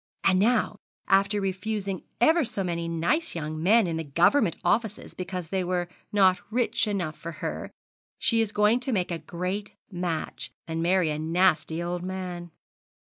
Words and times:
And 0.23 0.39
now, 0.39 0.77
after 1.07 1.39
refusing 1.39 2.01
ever 2.19 2.43
so 2.43 2.63
many 2.63 2.87
nice 2.87 3.35
young 3.35 3.61
men 3.61 3.85
in 3.85 3.97
the 3.97 4.03
Government 4.03 4.57
offices 4.65 5.13
because 5.13 5.49
they 5.49 5.63
were 5.63 5.87
not 6.11 6.39
rich 6.49 6.87
enough 6.87 7.15
for 7.15 7.33
her, 7.33 7.69
she 8.17 8.41
is 8.41 8.51
going 8.51 8.79
to 8.79 8.91
make 8.91 9.11
a 9.11 9.19
great 9.19 9.75
match, 9.91 10.49
and 10.67 10.81
marry 10.81 11.11
a 11.11 11.19
nasty 11.19 11.83
old 11.83 12.01
man.' 12.01 12.49